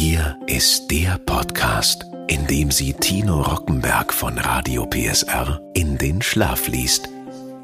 Hier 0.00 0.38
ist 0.46 0.92
der 0.92 1.18
Podcast, 1.18 2.04
in 2.28 2.46
dem 2.46 2.70
sie 2.70 2.92
Tino 2.92 3.42
Rockenberg 3.42 4.14
von 4.14 4.38
Radio 4.38 4.86
PSR 4.86 5.60
in 5.74 5.98
den 5.98 6.22
Schlaf 6.22 6.68
liest. 6.68 7.08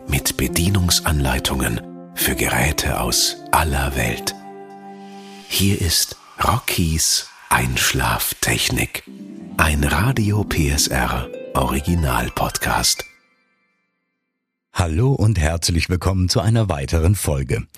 Mit 0.08 0.36
Bedienungsanleitungen 0.36 1.80
für 2.16 2.34
Geräte 2.34 2.98
aus 2.98 3.36
aller 3.52 3.94
Welt. 3.94 4.34
Hier 5.46 5.80
ist 5.80 6.16
Rockies 6.42 7.28
Einschlaftechnik. 7.50 9.04
Ein 9.56 9.84
Radio 9.84 10.42
PSR 10.42 11.28
Original 11.54 12.32
Podcast. 12.34 13.04
Hallo 14.72 15.12
und 15.12 15.38
herzlich 15.38 15.88
willkommen 15.88 16.28
zu 16.28 16.40
einer 16.40 16.68
weiteren 16.68 17.14
Folge. 17.14 17.68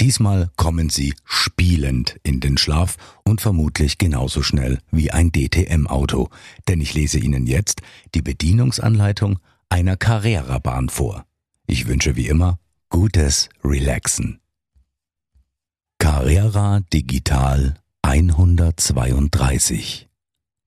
Diesmal 0.00 0.50
kommen 0.56 0.90
Sie 0.90 1.14
spielend 1.24 2.18
in 2.22 2.40
den 2.40 2.58
Schlaf 2.58 2.96
und 3.24 3.40
vermutlich 3.40 3.98
genauso 3.98 4.42
schnell 4.42 4.78
wie 4.90 5.10
ein 5.10 5.30
DTM-Auto, 5.30 6.30
denn 6.68 6.80
ich 6.80 6.94
lese 6.94 7.18
Ihnen 7.18 7.46
jetzt 7.46 7.82
die 8.14 8.22
Bedienungsanleitung 8.22 9.38
einer 9.68 9.96
Carrera-Bahn 9.96 10.88
vor. 10.88 11.26
Ich 11.66 11.86
wünsche 11.86 12.16
wie 12.16 12.28
immer 12.28 12.58
gutes 12.88 13.48
Relaxen. 13.64 14.40
Carrera 15.98 16.80
Digital 16.92 17.76
132 18.02 20.08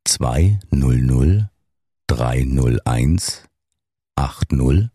200 0.06 1.50
301 2.08 3.44
80 4.16 4.90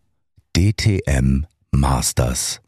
DTM 0.57 1.45
Masters 1.73 2.61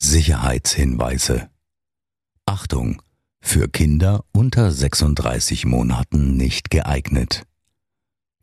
Sicherheitshinweise. 0.00 1.50
Achtung, 2.46 3.02
für 3.40 3.68
Kinder 3.68 4.24
unter 4.32 4.70
36 4.70 5.64
Monaten 5.66 6.36
nicht 6.36 6.70
geeignet. 6.70 7.44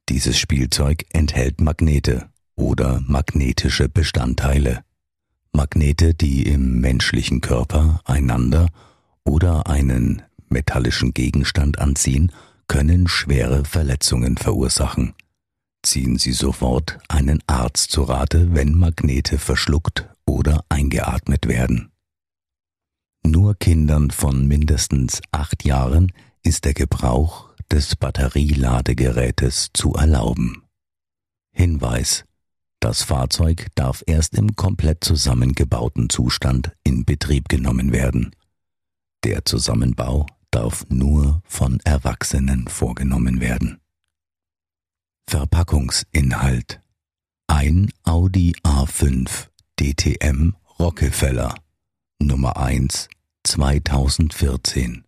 Dieses 0.10 0.38
Spielzeug 0.38 1.06
enthält 1.14 1.62
Magnete 1.62 2.30
oder 2.56 3.02
magnetische 3.08 3.88
Bestandteile. 3.88 4.84
Magnete, 5.54 6.14
die 6.14 6.44
im 6.44 6.82
menschlichen 6.82 7.40
Körper 7.40 8.02
einander 8.04 8.68
oder 9.24 9.68
einen 9.68 10.22
metallischen 10.50 11.14
Gegenstand 11.14 11.80
anziehen, 11.80 12.32
können 12.68 13.08
schwere 13.08 13.64
Verletzungen 13.64 14.38
verursachen. 14.38 15.14
Ziehen 15.84 16.18
Sie 16.18 16.34
sofort 16.34 17.00
einen 17.08 17.42
Arzt 17.48 17.92
zu 17.92 18.04
Rate, 18.04 18.54
wenn 18.54 18.78
Magnete 18.78 19.38
verschluckt 19.38 20.10
oder 20.26 20.64
eingeatmet 20.70 21.48
werden. 21.48 21.92
Nur 23.26 23.56
Kindern 23.56 24.12
von 24.12 24.48
mindestens 24.48 25.22
acht 25.32 25.66
Jahren 25.66 26.12
ist 26.44 26.66
der 26.66 26.74
Gebrauch 26.74 27.50
des 27.72 27.96
Batterieladegerätes 27.96 29.72
zu 29.74 29.94
erlauben. 29.94 30.64
Hinweis 31.52 32.26
Das 32.80 33.02
Fahrzeug 33.02 33.68
darf 33.74 34.04
erst 34.06 34.36
im 34.36 34.56
komplett 34.56 35.04
zusammengebauten 35.04 36.10
Zustand 36.10 36.72
in 36.84 37.04
Betrieb 37.04 37.50
genommen 37.50 37.92
werden. 37.92 38.36
Der 39.24 39.44
Zusammenbau 39.44 40.28
darf 40.52 40.86
nur 40.90 41.42
von 41.46 41.80
Erwachsenen 41.80 42.68
vorgenommen 42.68 43.42
werden. 43.42 43.80
Verpackungsinhalt 45.28 46.80
Ein 47.48 47.92
Audi 48.04 48.56
A5 48.64 49.48
DTM 49.78 50.56
Rockefeller. 50.80 51.54
Nummer 52.20 52.56
1 52.56 53.10
2014 53.44 55.04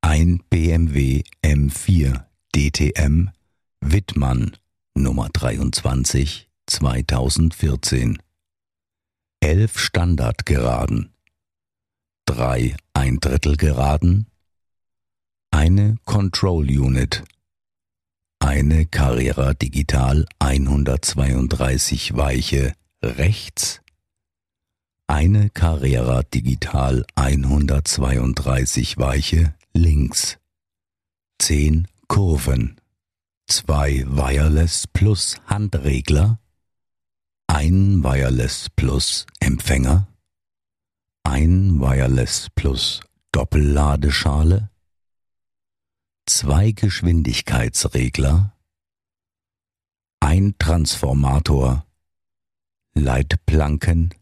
Ein 0.00 0.44
BMW 0.48 1.24
M4 1.42 2.24
DTM 2.54 3.30
Wittmann. 3.80 4.56
Nummer 4.94 5.28
23 5.32 6.48
2014 6.66 8.22
11 9.40 9.78
Standardgeraden. 9.80 11.12
Drei 12.26 12.76
Eindrittelgeraden. 12.92 14.30
Eine 15.50 15.96
Control 16.04 16.70
Unit. 16.70 17.24
Eine 18.38 18.86
Carrera 18.86 19.52
Digital 19.52 20.26
132 20.38 22.16
Weiche 22.16 22.74
rechts, 23.04 23.80
eine 25.06 25.50
Carrera 25.50 26.22
Digital 26.22 27.04
132 27.14 28.98
Weiche 28.98 29.54
links, 29.74 30.38
10 31.40 31.88
Kurven, 32.08 32.80
zwei 33.46 34.04
Wireless 34.06 34.86
Plus 34.86 35.40
Handregler, 35.46 36.40
ein 37.46 38.02
Wireless 38.02 38.70
Plus 38.70 39.26
Empfänger, 39.40 40.08
ein 41.22 41.80
Wireless 41.80 42.48
Plus 42.54 43.00
Doppelladeschale, 43.32 44.70
zwei 46.26 46.72
Geschwindigkeitsregler, 46.72 48.56
ein 50.20 50.54
Transformator 50.58 51.86
Leitplanken, 52.94 54.14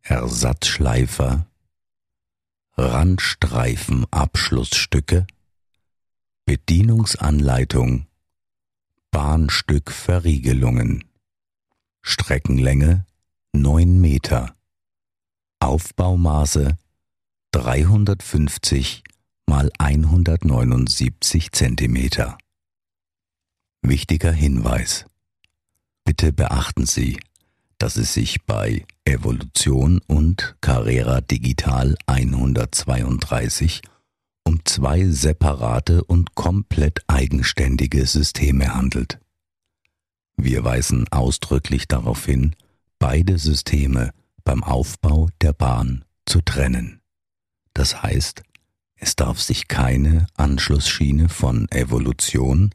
Ersatzschleifer, 0.00 1.46
Randstreifen 2.74 4.06
Abschlussstücke, 4.10 5.26
Bedienungsanleitung, 6.46 8.06
Bahnstückverriegelungen, 9.10 11.04
Streckenlänge 12.00 13.04
9 13.52 14.00
Meter, 14.00 14.56
Aufbaumaße 15.60 16.78
350 17.50 19.04
mal 19.44 19.70
179 19.78 21.52
Zentimeter. 21.52 22.38
Wichtiger 23.82 24.32
Hinweis. 24.32 25.04
Bitte 26.04 26.32
beachten 26.32 26.86
Sie, 26.86 27.20
dass 27.82 27.96
es 27.96 28.14
sich 28.14 28.44
bei 28.44 28.86
Evolution 29.04 30.00
und 30.06 30.54
Carrera 30.60 31.20
Digital 31.20 31.96
132 32.06 33.82
um 34.44 34.64
zwei 34.64 35.06
separate 35.08 36.04
und 36.04 36.36
komplett 36.36 37.00
eigenständige 37.08 38.06
Systeme 38.06 38.72
handelt. 38.72 39.18
Wir 40.36 40.62
weisen 40.62 41.08
ausdrücklich 41.10 41.88
darauf 41.88 42.24
hin, 42.24 42.54
beide 43.00 43.36
Systeme 43.36 44.12
beim 44.44 44.62
Aufbau 44.62 45.28
der 45.40 45.52
Bahn 45.52 46.04
zu 46.24 46.40
trennen. 46.40 47.00
Das 47.74 48.00
heißt, 48.00 48.44
es 48.94 49.16
darf 49.16 49.40
sich 49.40 49.66
keine 49.66 50.28
Anschlussschiene 50.36 51.28
von 51.28 51.68
Evolution 51.72 52.70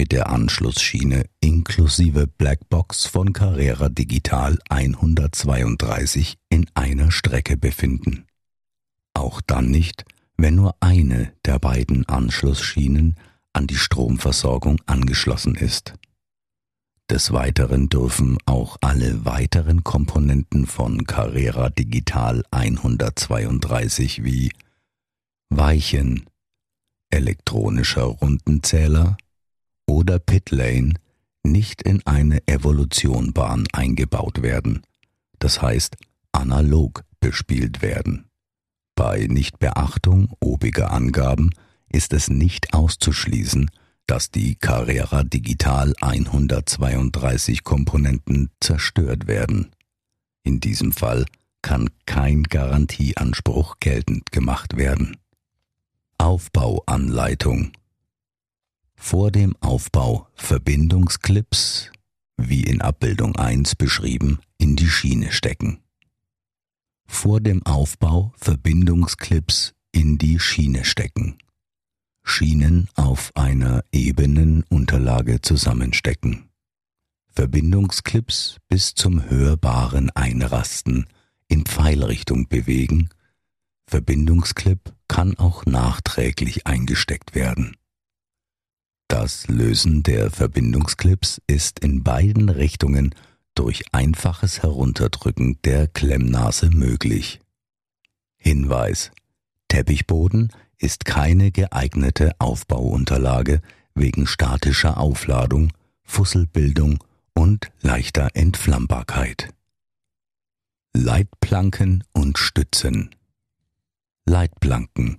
mit 0.00 0.12
der 0.12 0.30
Anschlussschiene 0.30 1.26
inklusive 1.40 2.26
Blackbox 2.26 3.04
von 3.04 3.34
Carrera 3.34 3.90
Digital 3.90 4.58
132 4.70 6.38
in 6.48 6.64
einer 6.72 7.10
Strecke 7.10 7.58
befinden. 7.58 8.24
Auch 9.12 9.42
dann 9.42 9.70
nicht, 9.70 10.06
wenn 10.38 10.54
nur 10.54 10.74
eine 10.80 11.34
der 11.44 11.58
beiden 11.58 12.08
Anschlussschienen 12.08 13.18
an 13.52 13.66
die 13.66 13.76
Stromversorgung 13.76 14.80
angeschlossen 14.86 15.54
ist. 15.54 15.92
Des 17.10 17.34
Weiteren 17.34 17.90
dürfen 17.90 18.38
auch 18.46 18.78
alle 18.80 19.26
weiteren 19.26 19.84
Komponenten 19.84 20.64
von 20.64 21.04
Carrera 21.04 21.68
Digital 21.68 22.42
132 22.50 24.24
wie 24.24 24.50
Weichen, 25.50 26.24
elektronischer 27.10 28.04
Rundenzähler, 28.04 29.18
oder 29.90 30.20
Pitlane 30.20 30.94
nicht 31.42 31.82
in 31.82 32.06
eine 32.06 32.46
Evolutionbahn 32.46 33.66
eingebaut 33.72 34.40
werden, 34.40 34.82
das 35.38 35.60
heißt 35.60 35.96
analog 36.32 37.02
bespielt 37.18 37.82
werden. 37.82 38.26
Bei 38.94 39.26
Nichtbeachtung 39.26 40.32
obiger 40.40 40.92
Angaben 40.92 41.50
ist 41.90 42.12
es 42.12 42.28
nicht 42.28 42.72
auszuschließen, 42.72 43.70
dass 44.06 44.30
die 44.30 44.54
Carrera 44.54 45.24
Digital 45.24 45.92
132 46.00 47.64
Komponenten 47.64 48.50
zerstört 48.60 49.26
werden. 49.26 49.70
In 50.44 50.60
diesem 50.60 50.92
Fall 50.92 51.26
kann 51.62 51.90
kein 52.06 52.44
Garantieanspruch 52.44 53.76
geltend 53.80 54.30
gemacht 54.30 54.76
werden. 54.76 55.16
Aufbauanleitung 56.18 57.72
vor 59.00 59.32
dem 59.32 59.56
Aufbau 59.60 60.28
Verbindungsclips, 60.34 61.90
wie 62.36 62.62
in 62.62 62.82
Abbildung 62.82 63.34
1 63.34 63.74
beschrieben, 63.74 64.40
in 64.58 64.76
die 64.76 64.88
Schiene 64.88 65.32
stecken. 65.32 65.80
Vor 67.06 67.40
dem 67.40 67.64
Aufbau 67.64 68.32
Verbindungsclips 68.36 69.74
in 69.90 70.18
die 70.18 70.38
Schiene 70.38 70.84
stecken. 70.84 71.38
Schienen 72.22 72.88
auf 72.94 73.32
einer 73.34 73.82
ebenen 73.90 74.64
Unterlage 74.64 75.40
zusammenstecken. 75.40 76.50
Verbindungsclips 77.30 78.58
bis 78.68 78.94
zum 78.94 79.28
hörbaren 79.28 80.10
Einrasten 80.10 81.06
in 81.48 81.64
Pfeilrichtung 81.64 82.48
bewegen. 82.48 83.08
Verbindungsclip 83.86 84.94
kann 85.08 85.36
auch 85.38 85.64
nachträglich 85.64 86.66
eingesteckt 86.66 87.34
werden. 87.34 87.76
Das 89.10 89.48
Lösen 89.48 90.04
der 90.04 90.30
Verbindungsclips 90.30 91.42
ist 91.48 91.80
in 91.80 92.04
beiden 92.04 92.48
Richtungen 92.48 93.12
durch 93.56 93.82
einfaches 93.90 94.62
Herunterdrücken 94.62 95.58
der 95.64 95.88
Klemmnase 95.88 96.70
möglich. 96.70 97.40
Hinweis 98.36 99.10
Teppichboden 99.66 100.52
ist 100.78 101.06
keine 101.06 101.50
geeignete 101.50 102.36
Aufbauunterlage 102.38 103.62
wegen 103.96 104.28
statischer 104.28 104.98
Aufladung, 104.98 105.72
Fusselbildung 106.04 107.02
und 107.34 107.72
leichter 107.80 108.28
Entflammbarkeit. 108.34 109.52
Leitplanken 110.94 112.04
und 112.12 112.38
Stützen 112.38 113.10
Leitplanken 114.24 115.18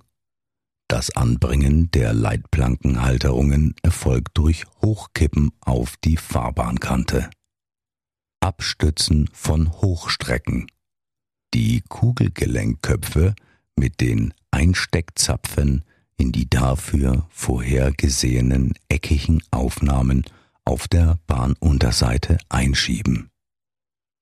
Das 0.92 1.08
Anbringen 1.16 1.90
der 1.92 2.12
Leitplankenhalterungen 2.12 3.74
erfolgt 3.82 4.36
durch 4.36 4.66
Hochkippen 4.82 5.50
auf 5.62 5.96
die 5.96 6.18
Fahrbahnkante. 6.18 7.30
Abstützen 8.40 9.30
von 9.32 9.72
Hochstrecken 9.72 10.66
Die 11.54 11.80
Kugelgelenkköpfe 11.88 13.34
mit 13.74 14.02
den 14.02 14.34
Einsteckzapfen 14.50 15.82
in 16.18 16.30
die 16.30 16.50
dafür 16.50 17.26
vorhergesehenen 17.30 18.74
eckigen 18.90 19.42
Aufnahmen 19.50 20.24
auf 20.66 20.88
der 20.88 21.18
Bahnunterseite 21.26 22.36
einschieben. 22.50 23.30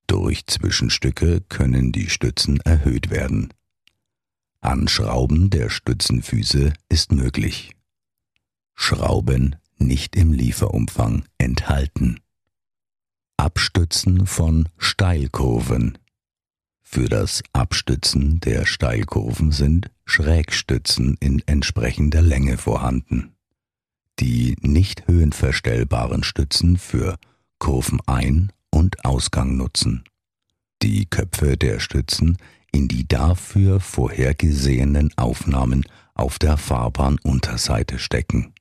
Durch 0.07 0.47
Zwischenstücke 0.47 1.41
können 1.49 1.91
die 1.91 2.09
Stützen 2.09 2.61
erhöht 2.61 3.11
werden. 3.11 3.53
Anschrauben 4.61 5.51
der 5.51 5.71
Stützenfüße 5.71 6.73
ist 6.89 7.13
möglich. 7.13 7.73
Schrauben 8.75 9.57
nicht 9.79 10.17
im 10.17 10.33
Lieferumfang 10.33 11.25
enthalten. 11.39 12.21
Abstützen 13.37 14.27
von 14.27 14.69
Steilkurven 14.77 15.99
für 16.93 17.09
das 17.09 17.45
Abstützen 17.53 18.41
der 18.41 18.67
Steilkurven 18.67 19.53
sind 19.53 19.93
Schrägstützen 20.07 21.17
in 21.21 21.41
entsprechender 21.47 22.21
Länge 22.21 22.59
vorhanden. 22.59 23.37
Die 24.19 24.57
nicht 24.61 25.07
höhenverstellbaren 25.07 26.25
Stützen 26.25 26.79
für 26.79 27.17
Kurvenein- 27.61 28.51
und 28.71 29.05
Ausgang 29.05 29.57
nutzen. 29.57 30.03
Die 30.83 31.07
Köpfe 31.07 31.57
der 31.57 31.81
Stützen 31.81 32.39
in 32.73 32.89
die 32.89 33.07
dafür 33.07 33.81
vorhergesehenen 33.81 35.13
Aufnahmen 35.17 35.85
auf 36.15 36.39
der 36.39 36.57
Fahrbahnunterseite 36.57 37.99
stecken. 37.99 38.55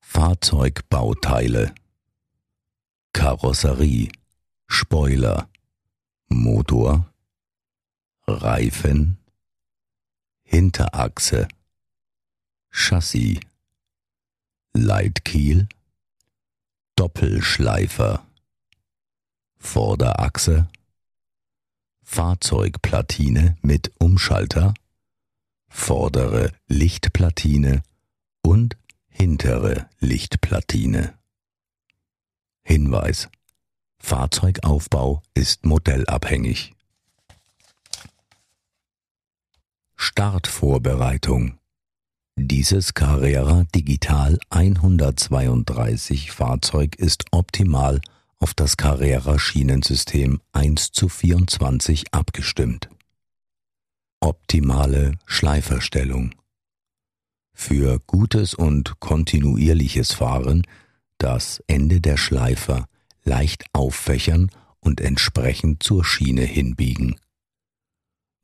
Fahrzeugbauteile. 0.00 1.74
Karosserie. 3.12 4.08
Spoiler. 4.66 5.48
Motor, 6.32 7.12
Reifen, 8.26 9.18
Hinterachse, 10.42 11.46
Chassis, 12.70 13.38
Leitkiel, 14.72 15.68
Doppelschleifer, 16.96 18.26
Vorderachse, 19.58 20.68
Fahrzeugplatine 22.02 23.56
mit 23.62 23.92
Umschalter, 23.98 24.74
vordere 25.68 26.52
Lichtplatine 26.68 27.82
und 28.42 28.76
hintere 29.08 29.88
Lichtplatine. 30.00 31.14
Hinweis 32.64 33.28
Fahrzeugaufbau 33.98 35.22
ist 35.34 35.64
modellabhängig. 35.64 36.74
Startvorbereitung 39.94 41.58
Dieses 42.36 42.94
Carrera 42.94 43.64
Digital 43.74 44.38
132 44.50 46.32
Fahrzeug 46.32 46.96
ist 46.96 47.24
optimal 47.30 48.00
auf 48.42 48.54
das 48.54 48.76
Carrera 48.76 49.38
Schienensystem 49.38 50.40
1 50.52 50.90
zu 50.90 51.08
24 51.08 52.12
abgestimmt. 52.12 52.88
Optimale 54.20 55.12
Schleiferstellung 55.26 56.34
Für 57.54 58.00
gutes 58.00 58.54
und 58.54 58.98
kontinuierliches 58.98 60.12
Fahren 60.12 60.66
das 61.18 61.62
Ende 61.68 62.00
der 62.00 62.16
Schleifer 62.16 62.88
leicht 63.22 63.64
auffächern 63.72 64.50
und 64.80 65.00
entsprechend 65.00 65.84
zur 65.84 66.04
Schiene 66.04 66.42
hinbiegen. 66.42 67.14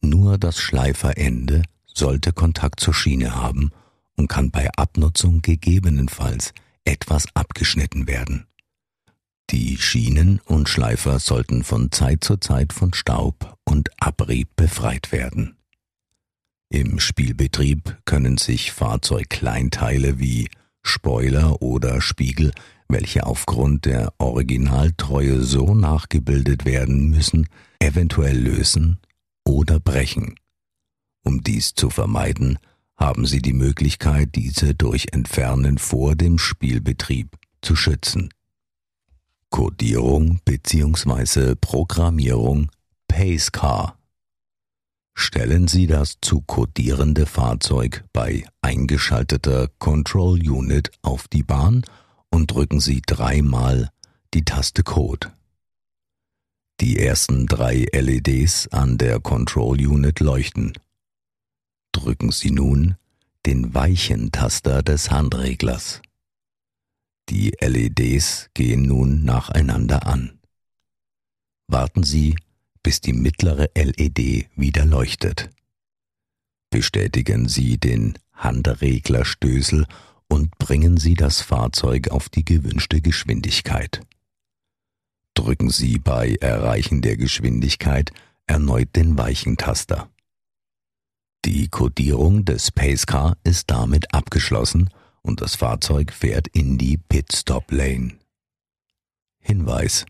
Nur 0.00 0.38
das 0.38 0.60
Schleiferende 0.60 1.64
sollte 1.86 2.32
Kontakt 2.32 2.78
zur 2.78 2.94
Schiene 2.94 3.34
haben 3.34 3.72
und 4.14 4.28
kann 4.28 4.52
bei 4.52 4.70
Abnutzung 4.76 5.42
gegebenenfalls 5.42 6.52
etwas 6.84 7.26
abgeschnitten 7.34 8.06
werden. 8.06 8.46
Die 9.50 9.78
Schienen 9.78 10.40
und 10.44 10.68
Schleifer 10.68 11.18
sollten 11.18 11.64
von 11.64 11.90
Zeit 11.90 12.22
zu 12.22 12.36
Zeit 12.36 12.72
von 12.72 12.92
Staub 12.94 13.56
und 13.64 13.90
Abrieb 14.00 14.48
befreit 14.56 15.12
werden. 15.12 15.56
Im 16.70 17.00
Spielbetrieb 17.00 17.98
können 18.04 18.36
sich 18.36 18.72
Fahrzeugkleinteile 18.72 20.18
wie 20.18 20.48
Spoiler 20.82 21.62
oder 21.62 22.00
Spiegel 22.00 22.52
welche 22.88 23.26
aufgrund 23.26 23.84
der 23.84 24.12
Originaltreue 24.18 25.42
so 25.42 25.74
nachgebildet 25.74 26.64
werden 26.64 27.10
müssen, 27.10 27.48
eventuell 27.78 28.38
lösen 28.38 28.98
oder 29.44 29.78
brechen. 29.78 30.34
Um 31.22 31.42
dies 31.42 31.74
zu 31.74 31.90
vermeiden, 31.90 32.58
haben 32.96 33.26
Sie 33.26 33.43
die 33.43 33.52
Möglichkeit, 33.52 34.34
diese 34.34 34.74
durch 34.74 35.08
Entfernen 35.12 35.78
vor 35.78 36.17
dem 36.17 36.38
Spielbetrieb 36.38 37.36
zu 37.60 37.76
schützen. 37.76 38.31
Codierung 39.50 40.40
bzw. 40.44 41.55
Programmierung 41.55 42.70
Pacecar 43.08 43.98
Stellen 45.20 45.67
Sie 45.67 45.88
das 45.88 46.19
zu 46.20 46.43
codierende 46.43 47.26
Fahrzeug 47.26 48.05
bei 48.12 48.44
eingeschalteter 48.62 49.69
Control 49.78 50.38
Unit 50.48 50.93
auf 51.02 51.26
die 51.26 51.43
Bahn 51.43 51.82
und 52.31 52.52
drücken 52.52 52.78
Sie 52.78 53.02
dreimal 53.05 53.90
die 54.32 54.44
Taste 54.44 54.84
Code. 54.84 55.32
Die 56.81 57.00
ersten 57.00 57.46
drei 57.46 57.86
LEDs 57.93 58.69
an 58.69 58.96
der 58.96 59.19
Control 59.19 59.84
Unit 59.84 60.20
leuchten. 60.20 60.74
Drücken 61.90 62.31
Sie 62.31 62.52
nun 62.52 62.94
den 63.44 63.74
weichen 63.74 64.31
Taster 64.31 64.82
des 64.84 65.10
Handreglers. 65.10 66.00
Die 67.31 67.53
LEDs 67.61 68.49
gehen 68.55 68.82
nun 68.82 69.25
nacheinander 69.25 70.06
an. 70.06 70.39
Warten 71.67 72.03
Sie, 72.03 72.37
bis 72.82 73.03
die 73.03 73.13
mittlere 73.13 73.69
LED 73.75 74.49
wieder 74.56 74.87
leuchtet. 74.87 75.51
Bestätigen 76.70 77.47
Sie 77.47 77.77
den 77.77 78.19
Handreglerstößel 78.32 79.87
und 80.29 80.56
bringen 80.58 80.97
Sie 80.97 81.15
das 81.15 81.43
Fahrzeug 81.43 82.08
auf 82.08 82.31
die 82.31 82.47
gewünschte 82.47 83.03
Geschwindigkeit. 83.03 84.01
Drücken 85.35 85.69
Sie 85.69 85.99
bei 85.99 86.35
Erreichen 86.41 87.03
der 87.03 87.19
Geschwindigkeit 87.19 88.11
erneut 88.47 88.97
den 88.97 89.19
weichen 89.19 89.58
Taster. 89.58 90.11
Die 91.44 91.69
Kodierung 91.69 92.47
des 92.47 92.70
Pacecar 92.70 93.37
ist 93.44 93.70
damit 93.70 94.15
abgeschlossen 94.15 94.89
und 95.22 95.41
das 95.41 95.56
Fahrzeug 95.56 96.13
fährt 96.13 96.48
in 96.48 96.79
die 96.79 96.96
Pitstop 96.96 97.70
Lane. 97.70 98.19
Hinweis. 99.41 100.06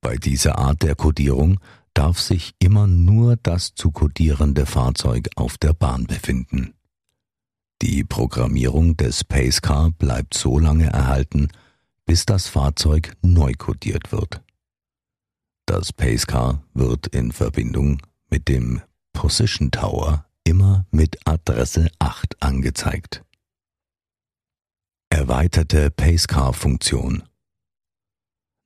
Bei 0.00 0.16
dieser 0.16 0.58
Art 0.58 0.82
der 0.82 0.94
Kodierung 0.94 1.60
darf 1.94 2.20
sich 2.20 2.54
immer 2.58 2.86
nur 2.86 3.36
das 3.36 3.74
zu 3.74 3.90
kodierende 3.90 4.66
Fahrzeug 4.66 5.28
auf 5.36 5.56
der 5.58 5.72
Bahn 5.72 6.06
befinden. 6.06 6.74
Die 7.82 8.04
Programmierung 8.04 8.96
des 8.96 9.24
Pacecar 9.24 9.90
bleibt 9.90 10.34
so 10.34 10.58
lange 10.58 10.86
erhalten, 10.86 11.48
bis 12.06 12.24
das 12.24 12.48
Fahrzeug 12.48 13.16
neu 13.22 13.52
kodiert 13.56 14.12
wird. 14.12 14.40
Das 15.66 15.92
Pacecar 15.92 16.62
wird 16.74 17.08
in 17.08 17.32
Verbindung 17.32 18.00
mit 18.30 18.48
dem 18.48 18.80
Position 19.12 19.70
Tower 19.70 20.24
immer 20.44 20.86
mit 20.90 21.18
Adresse 21.26 21.88
8 21.98 22.42
angezeigt. 22.42 23.25
Erweiterte 25.16 25.90
Pacecar-Funktion 25.90 27.22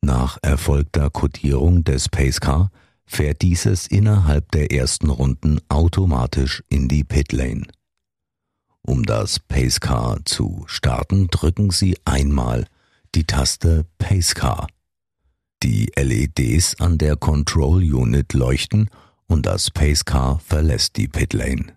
Nach 0.02 0.36
erfolgter 0.42 1.08
Codierung 1.08 1.84
des 1.84 2.08
Pacecar 2.08 2.72
fährt 3.06 3.42
dieses 3.42 3.86
innerhalb 3.86 4.50
der 4.50 4.72
ersten 4.72 5.10
Runden 5.10 5.60
automatisch 5.68 6.64
in 6.68 6.88
die 6.88 7.04
Pitlane. 7.04 7.68
Um 8.82 9.04
das 9.04 9.38
Pacecar 9.38 10.24
zu 10.24 10.64
starten, 10.66 11.28
drücken 11.28 11.70
Sie 11.70 11.96
einmal 12.04 12.66
die 13.14 13.26
Taste 13.26 13.86
Pacecar. 13.98 14.66
Die 15.62 15.92
LEDs 15.94 16.80
an 16.80 16.98
der 16.98 17.14
Control 17.14 17.80
Unit 17.94 18.32
leuchten 18.32 18.90
und 19.28 19.46
das 19.46 19.70
Pacecar 19.70 20.40
verlässt 20.40 20.96
die 20.96 21.06
Pitlane. 21.06 21.76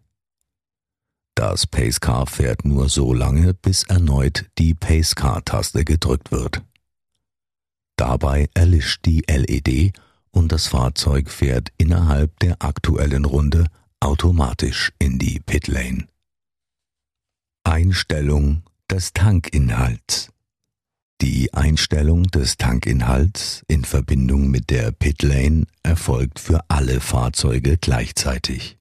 Das 1.35 1.65
Pacecar 1.65 2.27
fährt 2.27 2.63
nur 2.63 2.89
so 2.89 3.13
lange, 3.13 3.53
bis 3.53 3.83
erneut 3.83 4.45
die 4.59 4.73
Pacecar-Taste 4.75 5.83
gedrückt 5.83 6.31
wird. 6.31 6.61
Dabei 7.97 8.49
erlischt 8.53 9.05
die 9.05 9.23
LED 9.27 9.93
und 10.31 10.51
das 10.51 10.67
Fahrzeug 10.67 11.29
fährt 11.29 11.71
innerhalb 11.77 12.37
der 12.39 12.61
aktuellen 12.61 13.25
Runde 13.25 13.65
automatisch 13.99 14.91
in 14.99 15.17
die 15.19 15.39
Pitlane. 15.39 16.07
Einstellung 17.63 18.63
des 18.91 19.13
Tankinhalts 19.13 20.29
Die 21.21 21.53
Einstellung 21.53 22.23
des 22.23 22.57
Tankinhalts 22.57 23.63
in 23.67 23.85
Verbindung 23.85 24.51
mit 24.51 24.69
der 24.69 24.91
Pitlane 24.91 25.65
erfolgt 25.81 26.39
für 26.39 26.59
alle 26.67 26.99
Fahrzeuge 26.99 27.77
gleichzeitig. 27.77 28.77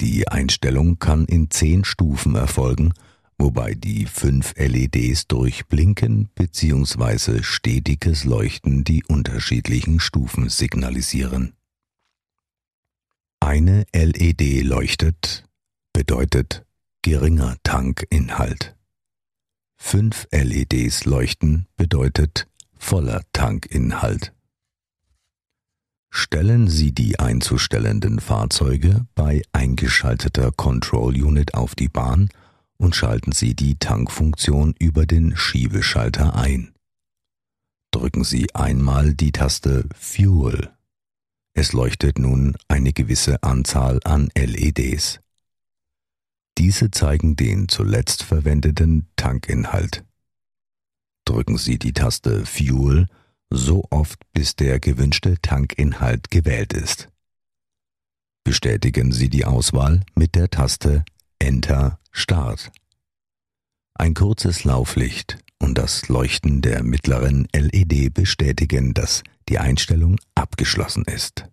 Die 0.00 0.28
Einstellung 0.28 0.98
kann 0.98 1.24
in 1.26 1.50
zehn 1.50 1.84
Stufen 1.84 2.34
erfolgen 2.34 2.92
wobei 3.38 3.74
die 3.74 4.06
fünf 4.06 4.54
LEDs 4.56 5.26
durch 5.26 5.66
Blinken 5.66 6.28
bzw. 6.34 7.42
stetiges 7.42 8.24
Leuchten 8.24 8.84
die 8.84 9.04
unterschiedlichen 9.04 10.00
Stufen 10.00 10.48
signalisieren. 10.48 11.54
Eine 13.40 13.84
LED 13.92 14.62
leuchtet 14.62 15.44
bedeutet 15.92 16.64
geringer 17.02 17.56
Tankinhalt. 17.62 18.76
Fünf 19.76 20.26
LEDs 20.30 21.04
leuchten 21.04 21.66
bedeutet 21.76 22.48
voller 22.78 23.22
Tankinhalt. 23.32 24.32
Stellen 26.16 26.68
Sie 26.68 26.92
die 26.92 27.18
einzustellenden 27.18 28.20
Fahrzeuge 28.20 29.04
bei 29.16 29.42
eingeschalteter 29.52 30.52
Control 30.52 31.12
Unit 31.20 31.54
auf 31.54 31.74
die 31.74 31.88
Bahn 31.88 32.28
und 32.76 32.94
schalten 32.94 33.32
Sie 33.32 33.54
die 33.54 33.80
Tankfunktion 33.80 34.76
über 34.78 35.06
den 35.06 35.36
Schiebeschalter 35.36 36.36
ein. 36.36 36.72
Drücken 37.90 38.22
Sie 38.22 38.54
einmal 38.54 39.14
die 39.14 39.32
Taste 39.32 39.88
Fuel. 39.98 40.70
Es 41.52 41.72
leuchtet 41.72 42.20
nun 42.20 42.56
eine 42.68 42.92
gewisse 42.92 43.42
Anzahl 43.42 43.98
an 44.04 44.28
LEDs. 44.36 45.18
Diese 46.58 46.92
zeigen 46.92 47.34
den 47.34 47.68
zuletzt 47.68 48.22
verwendeten 48.22 49.08
Tankinhalt. 49.16 50.04
Drücken 51.24 51.58
Sie 51.58 51.76
die 51.76 51.92
Taste 51.92 52.46
Fuel 52.46 53.08
so 53.56 53.84
oft, 53.90 54.20
bis 54.32 54.56
der 54.56 54.80
gewünschte 54.80 55.40
Tankinhalt 55.40 56.30
gewählt 56.30 56.72
ist. 56.72 57.08
Bestätigen 58.44 59.12
Sie 59.12 59.30
die 59.30 59.44
Auswahl 59.44 60.02
mit 60.14 60.34
der 60.34 60.50
Taste 60.50 61.04
Enter 61.38 61.98
Start. 62.10 62.70
Ein 63.94 64.14
kurzes 64.14 64.64
Lauflicht 64.64 65.38
und 65.58 65.78
das 65.78 66.08
Leuchten 66.08 66.60
der 66.60 66.82
mittleren 66.82 67.48
LED 67.54 68.12
bestätigen, 68.12 68.92
dass 68.92 69.22
die 69.48 69.58
Einstellung 69.58 70.16
abgeschlossen 70.34 71.04
ist. 71.04 71.46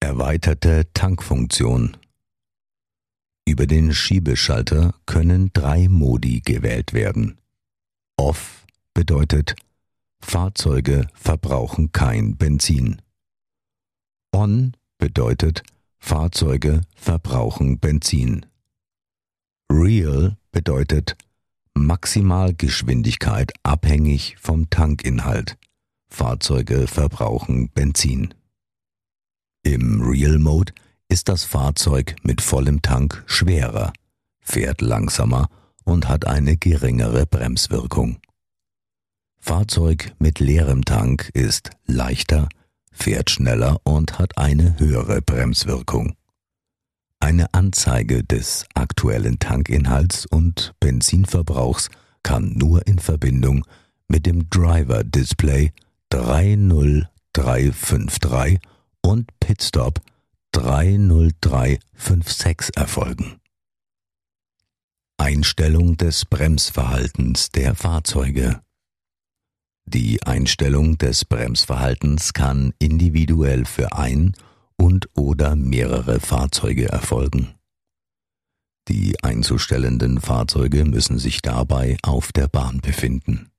Erweiterte 0.00 0.86
Tankfunktion 0.94 1.96
Über 3.46 3.66
den 3.66 3.92
Schiebeschalter 3.92 4.94
können 5.06 5.50
drei 5.52 5.88
Modi 5.88 6.40
gewählt 6.40 6.92
werden. 6.92 7.38
Off 8.16 8.66
bedeutet 8.94 9.56
Fahrzeuge 10.24 11.06
verbrauchen 11.14 11.92
kein 11.92 12.36
Benzin. 12.36 13.00
On 14.34 14.72
bedeutet 14.98 15.62
Fahrzeuge 15.98 16.80
verbrauchen 16.96 17.78
Benzin. 17.78 18.44
Real 19.70 20.36
bedeutet 20.50 21.16
Maximalgeschwindigkeit 21.74 23.52
abhängig 23.62 24.36
vom 24.40 24.68
Tankinhalt. 24.70 25.56
Fahrzeuge 26.08 26.88
verbrauchen 26.88 27.68
Benzin. 27.68 28.34
Im 29.62 30.00
Real 30.00 30.38
Mode 30.38 30.72
ist 31.08 31.28
das 31.28 31.44
Fahrzeug 31.44 32.16
mit 32.22 32.40
vollem 32.40 32.82
Tank 32.82 33.22
schwerer, 33.26 33.92
fährt 34.40 34.80
langsamer 34.80 35.48
und 35.84 36.08
hat 36.08 36.26
eine 36.26 36.56
geringere 36.56 37.26
Bremswirkung. 37.26 38.18
Fahrzeug 39.44 40.12
mit 40.18 40.40
leerem 40.40 40.84
Tank 40.86 41.30
ist 41.34 41.68
leichter, 41.84 42.48
fährt 42.90 43.28
schneller 43.28 43.78
und 43.84 44.18
hat 44.18 44.38
eine 44.38 44.78
höhere 44.78 45.20
Bremswirkung. 45.20 46.14
Eine 47.20 47.52
Anzeige 47.52 48.24
des 48.24 48.64
aktuellen 48.72 49.38
Tankinhalts 49.38 50.24
und 50.24 50.72
Benzinverbrauchs 50.80 51.90
kann 52.22 52.54
nur 52.54 52.86
in 52.86 52.98
Verbindung 52.98 53.66
mit 54.08 54.24
dem 54.24 54.48
Driver 54.48 55.04
Display 55.04 55.74
30353 56.08 58.60
und 59.02 59.28
Pitstop 59.40 60.00
30356 60.52 62.76
erfolgen. 62.76 63.42
Einstellung 65.18 65.98
des 65.98 66.24
Bremsverhaltens 66.24 67.50
der 67.50 67.74
Fahrzeuge 67.74 68.62
Die 69.86 70.22
Einstellung 70.22 70.96
des 70.98 71.24
Bremsverhaltens 71.24 72.32
kann 72.32 72.72
individuell 72.78 73.64
für 73.64 73.92
ein 73.96 74.34
und 74.76 75.08
oder 75.14 75.56
mehrere 75.56 76.20
Fahrzeuge 76.20 76.88
erfolgen. 76.88 77.54
Die 78.88 79.22
einzustellenden 79.22 80.20
Fahrzeuge 80.20 80.84
müssen 80.84 81.18
sich 81.18 81.42
dabei 81.42 81.96
auf 82.02 82.32
der 82.32 82.48
Bahn 82.48 82.80
befinden. 82.80 83.50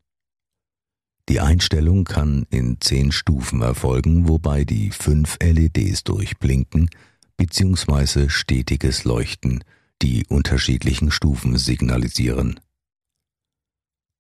Die 1.30 1.40
Einstellung 1.40 2.04
kann 2.04 2.46
in 2.52 2.80
zehn 2.80 3.12
Stufen 3.12 3.62
erfolgen, 3.62 4.28
wobei 4.28 4.64
die 4.64 4.92
fünf 4.92 5.38
LEDs 5.42 6.04
durchblinken 6.04 6.90
bzw. 7.38 8.30
stetiges 8.30 9.04
Leuchten 9.04 9.64
die 10.02 10.26
unterschiedlichen 10.28 11.10
Stufen 11.10 11.58
signalisieren. 11.58 12.60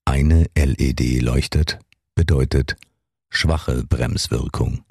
Eine 0.05 0.47
LED 0.55 1.21
leuchtet 1.21 1.79
bedeutet 2.15 2.77
schwache 3.29 3.83
Bremswirkung. 3.83 4.85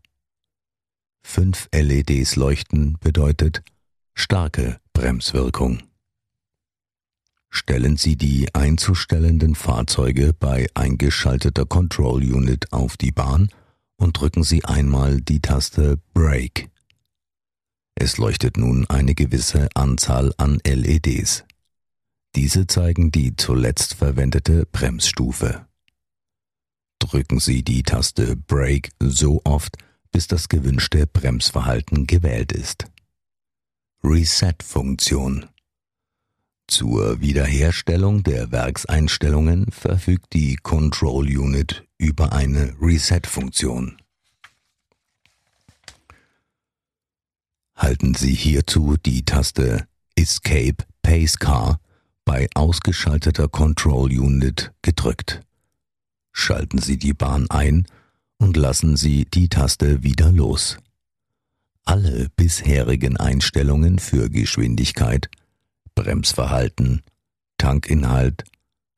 Fünf 1.23 1.69
LEDs 1.73 2.37
leuchten 2.37 2.99
bedeutet 3.01 3.63
starke 4.15 4.79
Bremswirkung. 4.93 5.83
Stellen 7.49 7.97
Sie 7.97 8.17
die 8.17 8.55
einzustellenden 8.55 9.55
Fahrzeuge 9.55 10.35
bei 10.35 10.67
eingeschalteter 10.75 11.65
Control 11.65 12.23
Unit 12.23 12.73
auf 12.73 12.97
die 12.97 13.13
Bahn 13.13 13.49
und 13.97 14.21
drücken 14.21 14.43
Sie 14.43 14.65
einmal 14.65 15.21
die 15.21 15.41
Taste 15.41 15.99
Brake. 16.13 16.69
Es 17.95 18.19
leuchtet 18.19 18.57
nun 18.57 18.87
eine 18.91 19.15
gewisse 19.15 19.69
Anzahl 19.75 20.35
an 20.37 20.61
LEDs. 20.67 21.45
Diese 22.35 22.67
zeigen 22.67 23.13
die 23.13 23.37
zuletzt 23.37 23.95
verwendete 23.95 24.67
Bremsstufe. 24.67 25.67
Drücken 27.05 27.39
Sie 27.39 27.63
die 27.63 27.83
Taste 27.83 28.35
Brake 28.35 28.89
so 28.99 29.43
oft, 29.45 29.77
bis 30.11 30.27
das 30.27 30.49
gewünschte 30.49 31.07
Bremsverhalten 31.07 32.07
gewählt 32.07 32.51
ist. 32.51 32.87
Reset-Funktion 34.03 35.45
Zur 36.67 37.21
Wiederherstellung 37.21 38.23
der 38.23 38.51
Werkseinstellungen 38.53 39.71
verfügt 39.71 40.33
die 40.33 40.57
Control 40.57 41.27
Unit 41.27 41.85
über 41.99 42.33
eine 42.33 42.75
Reset-Funktion. 42.81 43.99
Halten 47.77 48.15
Sie 48.15 48.33
hierzu 48.33 48.97
die 48.97 49.27
Taste 49.27 49.87
Escape 50.17 50.83
Pace 51.03 51.39
Car 51.39 51.81
bei 52.25 52.49
ausgeschalteter 52.55 53.49
Control 53.49 54.11
Unit 54.11 54.73
gedrückt. 54.81 55.43
Schalten 56.37 56.79
Sie 56.79 56.99
die 56.99 57.15
Bahn 57.15 57.49
ein 57.49 57.87
und 58.39 58.57
lassen 58.59 58.97
Sie 58.97 59.25
die 59.25 59.49
Taste 59.49 60.03
wieder 60.03 60.31
los. 60.31 60.77
alle 61.85 62.29
bisherigen 62.37 63.17
Einstellungen 63.17 63.99
für 63.99 64.31
Geschwindigkeit, 64.31 65.31
Bremsverhalten, 65.95 67.03
Tankinhalt, 67.59 68.45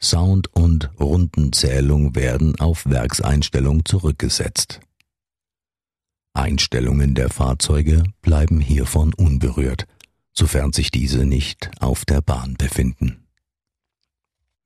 Sound 0.00 0.52
und 0.54 0.90
Rundenzählung 0.98 2.14
werden 2.14 2.58
auf 2.60 2.86
Werkseinstellung 2.86 3.84
zurückgesetzt. 3.84 4.80
Einstellungen 6.32 7.14
der 7.14 7.30
Fahrzeuge 7.30 8.04
bleiben 8.20 8.60
hiervon 8.60 9.14
unberührt, 9.14 9.86
sofern 10.32 10.72
sich 10.72 10.90
diese 10.90 11.24
nicht 11.24 11.70
auf 11.80 12.04
der 12.04 12.20
Bahn 12.20 12.54
befinden. 12.54 13.26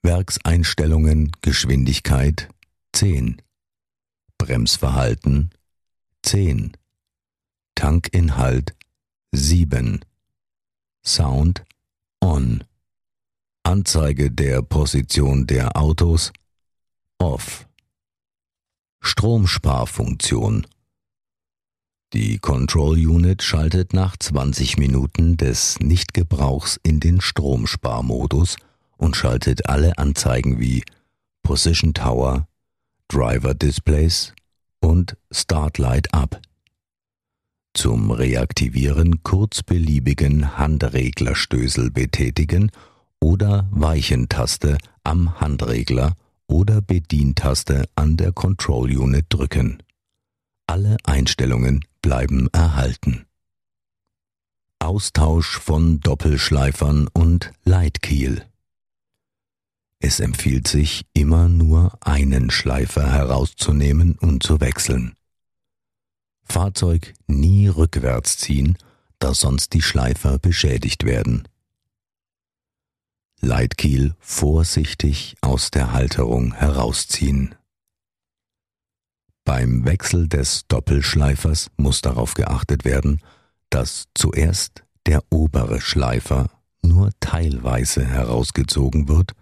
Werkseinstellungen 0.03 1.31
Geschwindigkeit 1.43 2.49
10 2.93 3.41
Bremsverhalten. 4.39 5.51
10 6.23 6.77
Tankinhalt. 7.75 8.75
7 9.33 10.01
Sound 11.05 11.65
on. 12.21 12.65
Anzeige 13.63 14.31
der 14.31 14.63
Position 14.63 15.47
der 15.47 15.77
Autos. 15.77 16.33
Off. 17.19 17.69
Stromsparfunktion. 19.01 20.67
Die 22.13 22.39
Control 22.39 23.07
Unit 23.07 23.43
schaltet 23.43 23.93
nach 23.93 24.17
20 24.17 24.79
Minuten 24.79 25.37
des 25.37 25.79
Nichtgebrauchs 25.79 26.81
in 26.83 26.99
den 26.99 27.21
Stromsparmodus 27.21 28.57
und 28.97 29.17
schaltet 29.17 29.67
alle 29.67 29.97
Anzeigen 29.97 30.59
wie 30.59 30.83
Position 31.45 31.95
Tower, 31.95 32.49
Driver 33.11 33.55
Displays 33.55 34.35
und 34.79 35.17
Start 35.33 35.79
Light 35.79 36.15
ab. 36.15 36.41
Zum 37.75 38.13
Reaktivieren 38.13 39.25
kurzbeliebigen 39.25 40.57
Handreglerstößel 40.57 41.91
betätigen 41.91 42.71
oder 43.21 43.69
Weichentaste 43.73 44.79
am 45.03 45.41
Handregler 45.41 46.15
oder 46.47 46.81
Bedientaste 46.81 47.89
an 47.97 48.17
der 48.17 48.31
Control 48.31 48.97
Unit 48.97 49.27
drücken. 49.29 49.83
Alle 50.69 50.97
Einstellungen 51.03 51.85
bleiben 52.03 52.49
erhalten. 52.53 53.27
Austausch 54.79 55.59
von 55.59 55.99
Doppelschleifern 55.99 57.09
und 57.13 57.51
Leitkiel. 57.65 58.45
Es 60.03 60.19
empfiehlt 60.19 60.67
sich, 60.67 61.05
immer 61.13 61.49
nur 61.49 61.99
einen 62.01 62.51
Schleifer 62.51 63.13
herauszunehmen 63.13 64.17
und 64.19 64.43
zu 64.43 64.59
wechseln. 64.61 65.15
Fahrzeug 66.43 67.13
nie 67.27 67.69
rückwärts 67.69 68.39
ziehen, 68.39 68.79
da 69.19 69.35
sonst 69.35 69.75
die 69.75 69.83
Schleifer 69.83 70.39
beschädigt 70.39 71.05
werden. 71.05 71.47
Leitkiel 73.43 74.15
vorsichtig 74.19 75.37
aus 75.43 75.71
der 75.71 75.93
Halterung 75.93 76.55
herausziehen. 76.55 77.55
Beim 79.45 79.85
Wechsel 79.85 80.29
des 80.29 80.67
Doppelschleifers 80.67 81.71
muss 81.77 82.01
darauf 82.01 82.35
geachtet 82.35 82.87
werden, 82.87 83.21
dass 83.69 84.07
zuerst 84.15 84.85
der 85.07 85.23
obere 85.31 85.81
Schleifer 85.81 86.51
nur 86.83 87.11
teilweise 87.21 88.05
herausgezogen 88.05 89.09
wird 89.09 89.35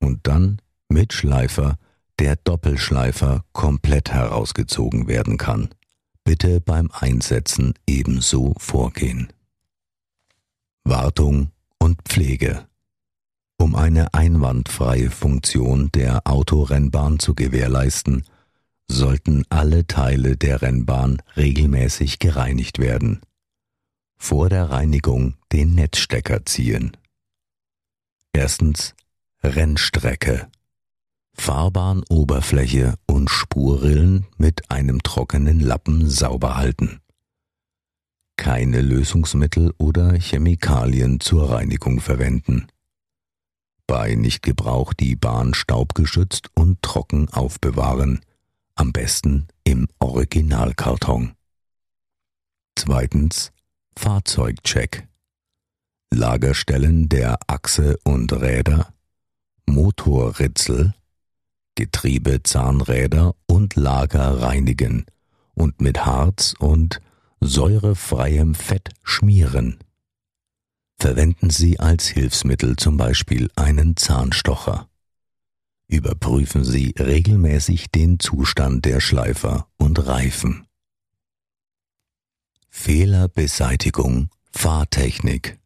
und 0.00 0.26
dann 0.26 0.60
mit 0.88 1.12
Schleifer 1.12 1.78
der 2.18 2.36
Doppelschleifer 2.36 3.44
komplett 3.52 4.12
herausgezogen 4.12 5.08
werden 5.08 5.38
kann. 5.38 5.70
Bitte 6.24 6.60
beim 6.60 6.90
Einsetzen 6.92 7.74
ebenso 7.86 8.54
vorgehen. 8.58 9.32
Wartung 10.84 11.50
und 11.78 12.02
Pflege 12.02 12.66
Um 13.58 13.74
eine 13.74 14.12
einwandfreie 14.12 15.10
Funktion 15.10 15.90
der 15.94 16.26
Autorennbahn 16.26 17.18
zu 17.18 17.34
gewährleisten, 17.34 18.24
sollten 18.86 19.44
alle 19.48 19.86
Teile 19.86 20.36
der 20.36 20.62
Rennbahn 20.62 21.22
regelmäßig 21.36 22.18
gereinigt 22.18 22.78
werden. 22.78 23.20
Vor 24.18 24.50
der 24.50 24.70
Reinigung 24.70 25.36
den 25.52 25.74
Netzstecker 25.74 26.44
ziehen. 26.44 26.96
Erstens 28.32 28.94
Rennstrecke. 29.42 30.50
Fahrbahnoberfläche 31.34 32.94
und 33.06 33.30
Spurrillen 33.30 34.26
mit 34.36 34.70
einem 34.70 35.02
trockenen 35.02 35.60
Lappen 35.60 36.08
sauber 36.08 36.56
halten. 36.56 37.00
Keine 38.36 38.82
Lösungsmittel 38.82 39.72
oder 39.78 40.12
Chemikalien 40.12 41.20
zur 41.20 41.50
Reinigung 41.50 42.00
verwenden. 42.00 42.66
Bei 43.86 44.14
Nichtgebrauch 44.14 44.92
die 44.92 45.16
Bahn 45.16 45.54
staubgeschützt 45.54 46.50
und 46.54 46.82
trocken 46.82 47.28
aufbewahren 47.30 48.20
am 48.74 48.92
besten 48.92 49.48
im 49.64 49.88
Originalkarton. 49.98 51.32
Zweitens 52.76 53.52
Fahrzeugcheck. 53.96 55.06
Lagerstellen 56.12 57.08
der 57.08 57.38
Achse 57.46 57.98
und 58.04 58.32
Räder, 58.32 58.92
Motorritzel, 59.70 60.94
Getriebezahnräder 61.74 63.34
und 63.46 63.76
Lager 63.76 64.42
reinigen 64.42 65.06
und 65.54 65.80
mit 65.80 66.04
Harz 66.04 66.54
und 66.58 67.00
säurefreiem 67.40 68.54
Fett 68.54 68.90
schmieren. 69.02 69.78
Verwenden 70.98 71.48
Sie 71.50 71.80
als 71.80 72.08
Hilfsmittel 72.08 72.76
zum 72.76 72.96
Beispiel 72.96 73.50
einen 73.56 73.96
Zahnstocher 73.96 74.90
überprüfen 75.90 76.64
Sie 76.64 76.94
regelmäßig 76.98 77.90
den 77.90 78.20
Zustand 78.20 78.84
der 78.84 79.00
Schleifer 79.00 79.68
und 79.76 80.06
Reifen. 80.06 80.66
Fehlerbeseitigung 82.68 84.30
Fahrtechnik 84.52 85.58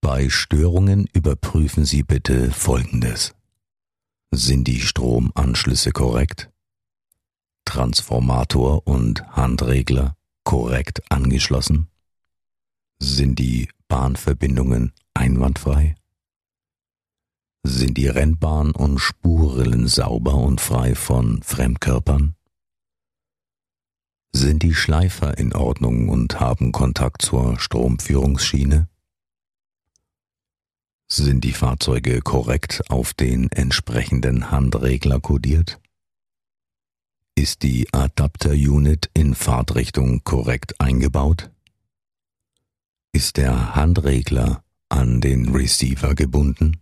Bei 0.00 0.28
Störungen 0.28 1.08
überprüfen 1.12 1.84
Sie 1.84 2.02
bitte 2.02 2.52
Folgendes. 2.52 3.34
Sind 4.30 4.68
die 4.68 4.80
Stromanschlüsse 4.80 5.90
korrekt? 5.90 6.50
Transformator 7.64 8.86
und 8.86 9.26
Handregler 9.36 10.16
korrekt 10.44 11.02
angeschlossen? 11.10 11.88
Sind 13.00 13.38
die 13.38 13.68
Bahnverbindungen 13.88 14.92
einwandfrei? 15.14 15.96
Sind 17.64 17.98
die 17.98 18.06
Rennbahn 18.06 18.70
und 18.70 18.98
Spurrillen 18.98 19.88
sauber 19.88 20.34
und 20.34 20.60
frei 20.60 20.94
von 20.94 21.42
Fremdkörpern? 21.42 22.34
Sind 24.32 24.62
die 24.62 24.74
Schleifer 24.74 25.36
in 25.38 25.52
Ordnung 25.54 26.08
und 26.08 26.38
haben 26.38 26.70
Kontakt 26.70 27.22
zur 27.22 27.58
Stromführungsschiene? 27.58 28.88
Sind 31.10 31.42
die 31.44 31.54
Fahrzeuge 31.54 32.20
korrekt 32.20 32.82
auf 32.90 33.14
den 33.14 33.50
entsprechenden 33.50 34.50
Handregler 34.50 35.20
kodiert? 35.20 35.80
Ist 37.34 37.62
die 37.62 37.92
Adapter-Unit 37.94 39.10
in 39.14 39.34
Fahrtrichtung 39.34 40.22
korrekt 40.22 40.78
eingebaut? 40.80 41.50
Ist 43.12 43.38
der 43.38 43.74
Handregler 43.74 44.62
an 44.90 45.22
den 45.22 45.48
Receiver 45.48 46.14
gebunden? 46.14 46.78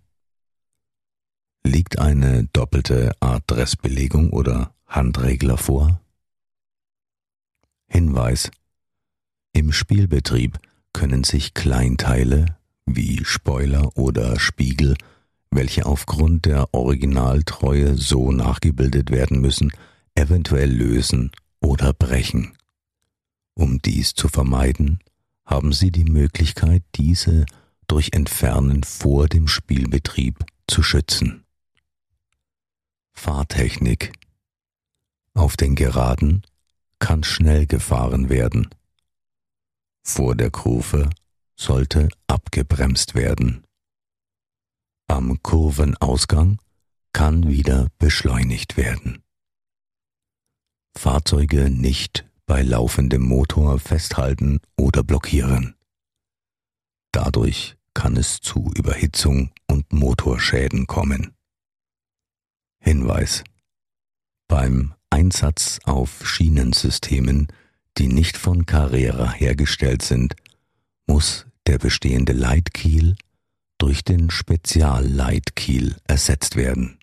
Liegt 1.63 2.01
eine 2.01 2.47
doppelte 2.53 3.13
Adressbelegung 3.21 4.31
oder 4.31 4.75
Handregler 4.87 5.57
vor? 5.57 6.01
Hinweis 7.87 8.51
Im 9.53 9.73
Spielbetrieb 9.73 10.59
können 10.93 11.23
sich 11.23 11.55
Kleinteile 11.55 12.57
wie 12.87 13.25
Spoiler 13.25 13.97
oder 13.97 14.39
Spiegel, 14.39 14.97
welche 15.51 15.87
aufgrund 15.87 16.47
der 16.47 16.73
Originaltreue 16.73 17.97
so 17.97 18.33
nachgebildet 18.33 19.11
werden 19.11 19.41
müssen, 19.41 19.73
eventuell 20.15 20.71
lösen 20.71 21.33
oder 21.61 21.93
brechen. 21.93 22.57
Um 23.55 23.81
dies 23.83 24.15
zu 24.15 24.29
vermeiden, 24.29 25.01
haben 25.45 25.73
Sie 25.73 25.91
die 25.91 26.05
Möglichkeit, 26.05 26.83
diese 26.95 27.47
durch 27.87 28.11
Entfernen 28.13 28.83
vor 28.83 29.29
dem 29.29 29.49
Spielbetrieb 29.49 30.45
zu 30.67 30.83
schützen. 30.83 31.45
Fahrtechnik. 33.13 34.13
Auf 35.35 35.57
den 35.57 35.75
Geraden 35.75 36.43
kann 36.99 37.25
schnell 37.25 37.67
gefahren 37.67 38.29
werden. 38.29 38.69
Vor 40.03 40.35
der 40.35 40.51
Kurve 40.51 41.11
sollte 41.57 42.09
abgebremst 42.27 43.15
werden. 43.15 43.65
Am 45.09 45.43
Kurvenausgang 45.43 46.59
kann 47.13 47.49
wieder 47.49 47.89
beschleunigt 47.99 48.77
werden. 48.77 49.23
Fahrzeuge 50.97 51.71
nicht 51.71 52.29
bei 52.47 52.63
laufendem 52.63 53.23
Motor 53.23 53.79
festhalten 53.79 54.61
oder 54.77 55.03
blockieren. 55.03 55.75
Dadurch 57.13 57.77
kann 57.95 58.17
es 58.17 58.41
zu 58.41 58.71
Überhitzung 58.77 59.51
und 59.67 59.93
Motorschäden 59.93 60.87
kommen. 60.87 61.35
Hinweis. 62.79 63.43
Beim 64.49 64.95
Einsatz 65.11 65.81
auf 65.85 66.27
Schienensystemen, 66.29 67.49
die 67.99 68.09
nicht 68.09 68.37
von 68.37 68.67
Carrera 68.67 69.33
hergestellt 69.33 70.03
sind, 70.03 70.37
muss 71.07 71.47
der 71.67 71.79
bestehende 71.79 72.33
Leitkiel 72.33 73.17
durch 73.79 74.05
den 74.05 74.31
Spezialleitkiel 74.31 75.97
ersetzt 76.05 76.57
werden. 76.57 76.99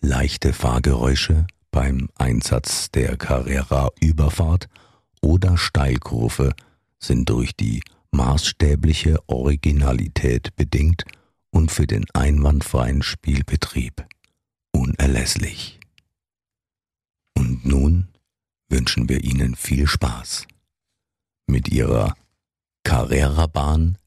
Leichte 0.00 0.52
Fahrgeräusche 0.52 1.46
beim 1.70 2.08
Einsatz 2.16 2.90
der 2.90 3.16
Carrera-Überfahrt 3.16 4.68
oder 5.20 5.56
Steilkurve 5.56 6.54
sind 6.98 7.28
durch 7.30 7.56
die 7.56 7.82
maßstäbliche 8.10 9.18
Originalität 9.26 10.54
bedingt 10.56 11.04
und 11.50 11.70
für 11.70 11.86
den 11.86 12.04
einwandfreien 12.12 13.02
Spielbetrieb 13.02 14.06
unerlässlich. 14.72 15.80
Und 17.36 17.64
nun 17.64 18.08
wünschen 18.68 19.08
wir 19.08 19.24
Ihnen 19.24 19.56
viel 19.56 19.86
Spaß 19.86 20.46
mit 21.46 21.68
Ihrer 21.68 22.14
Carrera-Bahn 22.84 23.98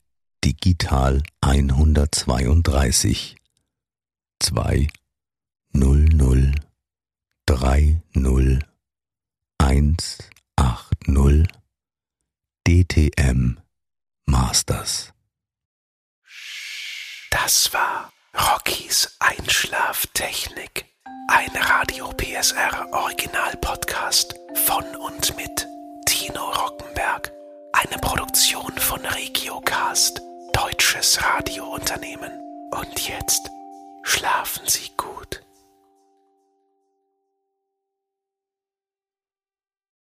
Digital 0.43 1.23
132 1.41 3.35
2 4.39 4.87
0 5.73 6.05
0 6.13 6.55
3 7.47 8.01
0 8.13 8.59
1 9.57 10.17
8 10.55 11.07
0 11.07 11.47
DTM 12.67 13.57
Masters. 14.25 15.11
Das 17.31 17.73
war 17.73 18.13
Rockys 18.33 19.15
Einschlaftechnik. 19.19 20.85
Ein 21.29 21.49
Radio 21.55 22.13
PSR 22.13 22.87
Original 22.93 23.57
Podcast 23.57 24.35
von 24.65 24.83
und 24.97 25.35
mit 25.35 25.67
Tino 26.05 26.51
Rockenberg. 26.51 27.31
Eine 27.79 27.99
Produktion 28.01 28.75
von 28.79 29.05
Regiocast, 29.05 30.19
deutsches 30.51 31.21
Radiounternehmen. 31.23 32.31
Und 32.71 33.07
jetzt 33.07 33.51
schlafen 34.01 34.67
Sie 34.67 34.89
gut. 34.97 35.43